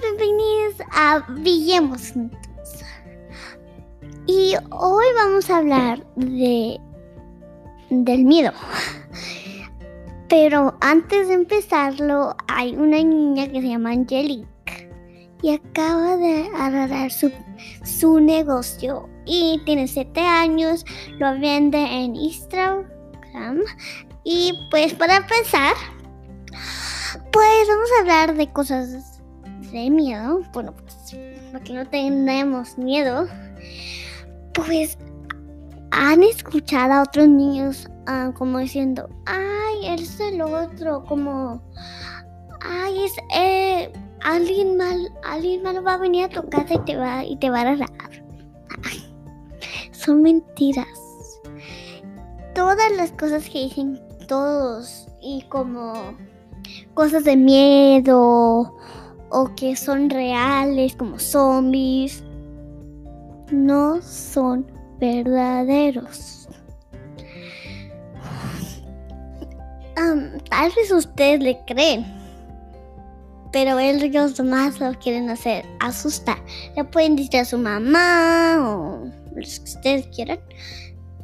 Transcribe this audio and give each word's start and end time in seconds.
bienvenidos 0.00 0.76
a 0.92 1.24
Villemos 1.28 2.12
Juntos. 2.12 2.38
Y 4.26 4.54
hoy 4.70 5.04
vamos 5.14 5.50
a 5.50 5.58
hablar 5.58 6.04
de 6.16 6.80
del 7.90 8.24
miedo. 8.24 8.52
Pero 10.28 10.76
antes 10.80 11.28
de 11.28 11.34
empezarlo, 11.34 12.34
hay 12.48 12.74
una 12.74 12.96
niña 12.96 13.46
que 13.46 13.60
se 13.60 13.68
llama 13.68 13.90
Angelique 13.90 14.90
y 15.42 15.52
acaba 15.52 16.16
de 16.16 16.48
agarrar 16.56 17.12
su, 17.12 17.30
su 17.84 18.20
negocio 18.20 19.08
y 19.26 19.60
tiene 19.66 19.86
7 19.86 20.18
años, 20.20 20.84
lo 21.18 21.38
vende 21.38 21.78
en 21.78 22.16
Instagram 22.16 22.86
y 24.24 24.58
pues 24.70 24.94
para 24.94 25.16
empezar, 25.16 25.74
pues 27.30 27.68
vamos 27.68 27.88
a 27.96 28.00
hablar 28.00 28.34
de 28.34 28.50
cosas 28.50 29.13
de 29.82 29.90
miedo. 29.90 30.40
Bueno, 30.52 30.72
pues 30.72 31.16
para 31.52 31.64
que 31.64 31.72
no 31.72 31.86
tenemos 31.86 32.78
miedo, 32.78 33.26
pues 34.54 34.98
han 35.90 36.22
escuchado 36.22 36.94
a 36.94 37.02
otros 37.02 37.28
niños 37.28 37.88
ah, 38.06 38.32
como 38.34 38.58
diciendo, 38.58 39.08
ay, 39.26 39.88
es 39.88 40.18
el 40.20 40.40
otro, 40.42 41.04
como, 41.04 41.62
ay, 42.60 43.04
es, 43.04 43.12
eh, 43.36 43.92
alguien 44.22 44.76
mal, 44.76 45.12
alguien 45.24 45.62
malo 45.62 45.82
va 45.82 45.94
a 45.94 45.98
venir 45.98 46.24
a 46.24 46.28
tu 46.28 46.48
casa 46.48 46.74
y 46.74 46.78
te 46.80 46.96
va, 46.96 47.24
y 47.24 47.36
te 47.36 47.50
va 47.50 47.58
a 47.58 47.60
agarrar. 47.62 47.90
Son 49.92 50.22
mentiras. 50.22 50.86
Todas 52.54 52.92
las 52.96 53.12
cosas 53.12 53.48
que 53.48 53.64
dicen 53.64 54.00
todos 54.28 55.08
y 55.20 55.42
como 55.48 56.14
cosas 56.94 57.24
de 57.24 57.36
miedo 57.36 58.76
o 59.34 59.52
que 59.56 59.74
son 59.74 60.10
reales 60.10 60.94
como 60.94 61.18
zombies 61.18 62.22
no 63.50 64.00
son 64.00 64.64
verdaderos. 65.00 66.48
tal 70.50 70.70
vez 70.76 70.92
ustedes 70.92 71.40
le 71.40 71.58
creen, 71.66 72.04
pero 73.50 73.78
ellos 73.80 74.38
más 74.40 74.78
lo 74.78 74.92
quieren 75.00 75.28
hacer 75.30 75.64
asustar. 75.80 76.38
Le 76.76 76.84
pueden 76.84 77.16
decir 77.16 77.40
a 77.40 77.44
su 77.44 77.58
mamá 77.58 78.58
o 78.60 79.10
los 79.34 79.58
que 79.58 79.64
ustedes 79.64 80.06
quieran, 80.14 80.38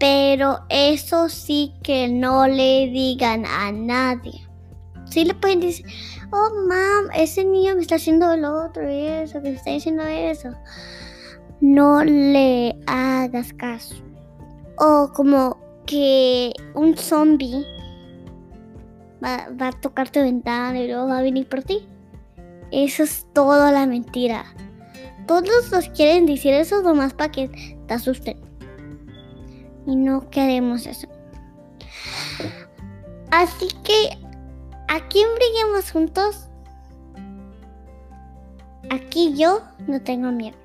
pero 0.00 0.58
eso 0.70 1.28
sí 1.28 1.72
que 1.84 2.08
no 2.08 2.48
le 2.48 2.88
digan 2.88 3.46
a 3.46 3.70
nadie. 3.70 4.51
Sí 5.12 5.26
le 5.26 5.34
pueden 5.34 5.60
decir, 5.60 5.84
oh 6.30 6.50
mam, 6.66 7.10
ese 7.14 7.44
niño 7.44 7.74
me 7.74 7.82
está 7.82 7.96
haciendo 7.96 8.34
lo 8.34 8.64
otro 8.64 8.90
y 8.90 9.06
eso, 9.06 9.42
que 9.42 9.50
me 9.50 9.56
está 9.56 9.70
diciendo 9.70 10.04
eso. 10.04 10.48
No 11.60 12.02
le 12.02 12.74
hagas 12.86 13.52
caso. 13.52 13.94
O 14.78 15.10
como 15.14 15.58
que 15.84 16.54
un 16.74 16.96
zombie 16.96 17.62
va, 19.22 19.48
va 19.60 19.68
a 19.68 19.72
tocar 19.72 20.08
tu 20.08 20.20
ventana 20.20 20.80
y 20.80 20.88
luego 20.88 21.08
va 21.08 21.18
a 21.18 21.22
venir 21.22 21.46
por 21.46 21.62
ti. 21.62 21.86
Eso 22.70 23.02
es 23.02 23.26
toda 23.34 23.70
la 23.70 23.86
mentira. 23.86 24.46
Todos 25.26 25.70
los 25.70 25.90
quieren 25.90 26.24
decir 26.24 26.54
eso 26.54 26.80
nomás 26.80 27.12
para 27.12 27.30
que 27.30 27.76
te 27.86 27.94
asusten 27.94 28.40
y 29.86 29.94
no 29.94 30.30
queremos 30.30 30.86
eso. 30.86 31.06
Así 33.30 33.68
que 33.84 34.16
aquí 34.92 35.22
en 35.22 35.34
Brillemos 35.34 35.90
Juntos, 35.90 36.48
aquí 38.90 39.34
yo 39.34 39.62
no 39.86 40.02
tengo 40.02 40.30
miedo 40.30 40.56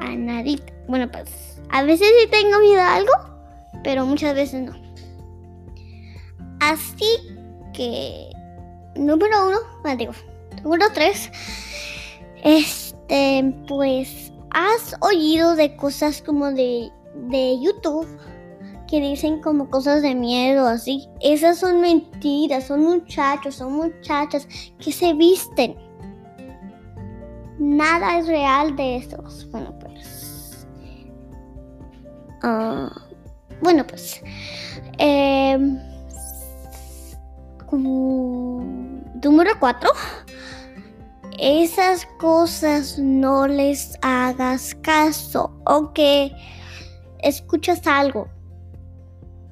a 0.00 0.08
nadie. 0.16 0.60
Bueno, 0.88 1.08
pues 1.10 1.60
a 1.70 1.82
veces 1.84 2.08
sí 2.20 2.28
tengo 2.28 2.58
miedo 2.58 2.80
a 2.80 2.96
algo, 2.96 3.12
pero 3.84 4.04
muchas 4.04 4.34
veces 4.34 4.62
no. 4.62 4.72
Así 6.60 7.18
que, 7.72 8.30
número 8.96 9.48
uno, 9.48 9.58
no, 9.84 9.96
digo, 9.96 10.12
número 10.64 10.86
tres, 10.92 11.30
este, 12.42 13.54
pues, 13.68 14.32
¿has 14.50 14.96
oído 15.00 15.54
de 15.54 15.76
cosas 15.76 16.20
como 16.20 16.50
de, 16.50 16.90
de 17.14 17.60
YouTube? 17.60 18.08
Que 18.88 19.00
dicen 19.00 19.40
como 19.40 19.70
cosas 19.70 20.02
de 20.02 20.14
miedo 20.14 20.66
así. 20.66 21.08
Esas 21.20 21.58
son 21.58 21.80
mentiras, 21.80 22.64
son 22.64 22.82
muchachos, 22.82 23.56
son 23.56 23.74
muchachas 23.74 24.48
que 24.78 24.90
se 24.90 25.12
visten. 25.14 25.76
Nada 27.58 28.18
es 28.18 28.26
real 28.26 28.74
de 28.76 28.96
esos. 28.96 29.48
Bueno, 29.50 29.78
pues... 29.78 30.66
Ah, 32.42 32.90
bueno, 33.60 33.86
pues... 33.86 34.22
Em, 34.98 35.78
número 39.22 39.50
4. 39.60 39.90
Esas 41.38 42.06
cosas 42.18 42.98
no 42.98 43.46
les 43.46 43.98
hagas 44.00 44.74
caso. 44.76 45.52
O 45.66 45.92
escuchas 47.20 47.86
algo 47.86 48.28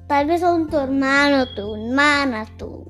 Tal 0.07 0.25
vez 0.25 0.39
son 0.39 0.69
tu 0.69 0.77
hermano, 0.77 1.53
tu 1.53 1.75
hermana, 1.75 2.45
tu, 2.57 2.85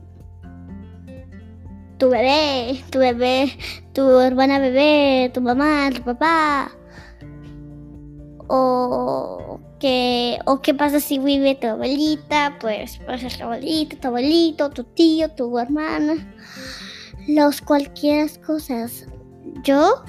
tu 1.98 2.10
bebé, 2.10 2.84
tu 2.92 3.00
bebé, 3.00 3.58
tu 3.94 4.20
hermana 4.20 4.60
bebé, 4.60 5.32
tu 5.34 5.42
mamá, 5.42 5.90
tu 5.96 6.04
papá. 6.04 6.72
O 8.50 9.60
que, 9.80 10.38
o 10.46 10.62
qué 10.62 10.76
pasa 10.76 11.00
si 11.00 11.18
vive 11.18 11.56
tu 11.56 11.66
abuelita, 11.66 12.56
pues 12.60 13.00
puede 13.00 13.18
ser 13.18 13.36
tu 13.36 13.44
abuelita, 13.46 13.98
tu 14.00 14.08
abuelito, 14.10 14.70
tu 14.70 14.84
tío, 14.84 15.30
tu 15.30 15.58
hermana. 15.58 16.14
Los 17.28 17.62
cualquier 17.62 18.30
cosas. 18.42 19.08
Yo 19.64 20.04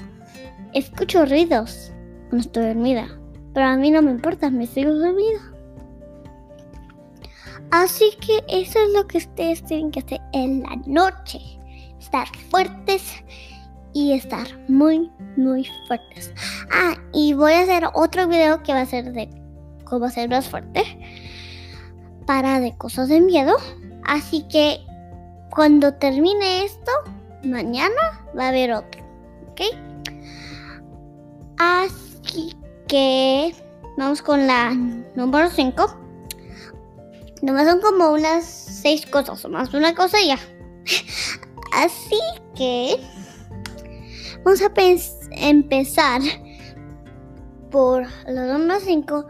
escucho 0.73 1.25
ruidos 1.25 1.91
cuando 2.29 2.45
estoy 2.45 2.67
dormida, 2.67 3.07
pero 3.55 3.65
a 3.65 3.77
mí 3.77 3.89
no 3.89 4.03
me 4.03 4.11
importa, 4.11 4.51
me 4.51 4.67
sigo 4.67 4.93
dormida. 4.93 5.48
Así 7.71 8.11
que 8.19 8.43
eso 8.47 8.79
es 8.79 8.93
lo 8.93 9.05
que 9.07 9.19
ustedes 9.19 9.63
tienen 9.63 9.91
que 9.91 9.99
hacer 9.99 10.21
en 10.33 10.63
la 10.63 10.75
noche. 10.87 11.39
Estar 11.99 12.27
fuertes 12.49 13.23
y 13.93 14.13
estar 14.13 14.47
muy, 14.67 15.11
muy 15.37 15.67
fuertes. 15.87 16.33
Ah, 16.71 16.95
y 17.13 17.33
voy 17.33 17.53
a 17.53 17.61
hacer 17.61 17.85
otro 17.93 18.27
video 18.27 18.63
que 18.63 18.73
va 18.73 18.81
a 18.81 18.85
ser 18.85 19.11
de 19.11 19.29
cómo 19.85 20.09
ser 20.09 20.29
más 20.29 20.47
fuerte. 20.47 20.83
Para 22.25 22.59
de 22.59 22.75
cosas 22.77 23.09
de 23.09 23.21
miedo. 23.21 23.55
Así 24.03 24.47
que 24.47 24.79
cuando 25.51 25.93
termine 25.93 26.63
esto, 26.63 26.91
mañana 27.43 28.25
va 28.37 28.45
a 28.45 28.49
haber 28.49 28.73
otro. 28.73 29.03
¿Ok? 29.51 29.61
Así 31.59 32.55
que 32.87 33.53
vamos 33.97 34.23
con 34.23 34.47
la 34.47 34.73
número 35.15 35.49
5. 35.49 36.08
Nomás 37.41 37.67
son 37.67 37.81
como 37.81 38.11
unas 38.11 38.43
seis 38.45 39.05
cosas, 39.05 39.43
o 39.45 39.49
más 39.49 39.73
una 39.73 39.95
cosa 39.95 40.19
y 40.21 40.27
ya. 40.27 40.39
Así 41.73 42.19
que 42.55 42.99
vamos 44.43 44.61
a 44.61 44.71
empezar 45.31 46.21
por 47.71 48.05
lo 48.27 48.57
número 48.57 48.79
5. 48.79 49.27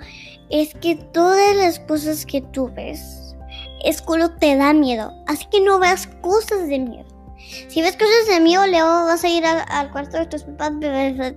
Es 0.49 0.73
que 0.75 0.95
todas 0.95 1.55
las 1.55 1.79
cosas 1.79 2.25
que 2.25 2.41
tú 2.41 2.71
ves, 2.75 3.35
es 3.83 4.01
cuando 4.01 4.31
te 4.31 4.55
da 4.55 4.73
miedo. 4.73 5.13
Así 5.27 5.45
que 5.51 5.61
no 5.61 5.79
veas 5.79 6.07
cosas 6.21 6.67
de 6.67 6.79
miedo. 6.79 7.05
Si 7.67 7.81
ves 7.81 7.93
cosas 7.93 8.27
de 8.27 8.39
miedo, 8.39 8.65
le 8.67 8.81
vas 8.81 9.23
a 9.23 9.29
ir 9.29 9.43
al 9.45 9.91
cuarto 9.91 10.17
de 10.17 10.25
tus 10.27 10.43
papás, 10.43 10.73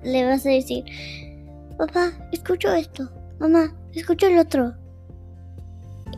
le 0.02 0.26
vas 0.26 0.44
a 0.44 0.50
decir, 0.50 0.84
papá, 1.78 2.12
escucho 2.32 2.72
esto, 2.74 3.08
mamá, 3.38 3.74
escucho 3.94 4.26
el 4.26 4.38
otro. 4.38 4.74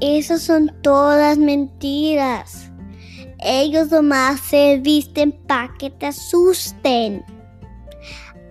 Esas 0.00 0.42
son 0.42 0.74
todas 0.82 1.38
mentiras. 1.38 2.70
Ellos 3.38 3.90
nomás 3.90 4.40
se 4.40 4.78
visten 4.78 5.32
para 5.46 5.72
que 5.78 5.90
te 5.90 6.06
asusten. 6.06 7.24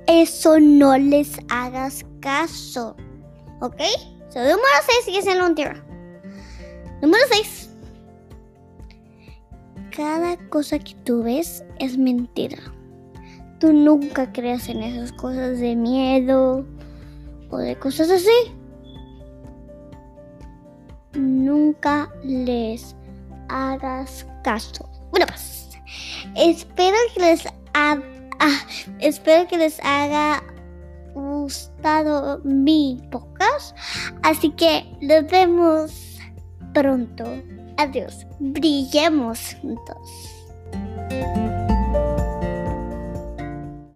Eso 0.08 0.60
no 0.60 0.98
les 0.98 1.40
hagas 1.50 2.06
caso. 2.22 2.96
¿Ok? 3.62 3.82
So, 4.30 4.40
número 4.40 4.62
6 5.06 5.18
es 5.18 5.28
el 5.28 5.42
mentira. 5.42 5.84
Número 7.02 7.24
6. 7.32 7.70
Cada 9.96 10.38
cosa 10.50 10.80
que 10.80 10.96
tú 11.04 11.24
ves 11.24 11.64
es 11.80 11.98
mentira. 11.98 12.58
Tú 13.60 13.74
nunca 13.74 14.32
creas 14.32 14.70
en 14.70 14.84
esas 14.84 15.12
cosas 15.12 15.60
de 15.60 15.76
miedo 15.76 16.66
o 17.50 17.58
de 17.58 17.78
cosas 17.78 18.10
así 18.10 18.63
nunca 21.46 22.10
les 22.24 22.96
hagas 23.50 24.26
caso. 24.44 24.90
Bueno, 25.12 25.26
pues 25.28 25.70
espero 26.36 26.98
que 27.14 27.20
les 27.20 27.46
espero 29.00 29.48
que 29.48 29.58
les 29.58 29.80
haya 29.84 30.42
gustado 31.14 32.40
mi 32.44 33.02
podcast. 33.12 33.76
Así 34.24 34.50
que 34.52 34.86
nos 35.02 35.28
vemos 35.28 36.18
pronto. 36.74 37.26
Adiós. 37.78 38.26
Brillemos 38.40 39.56
juntos. 39.62 40.43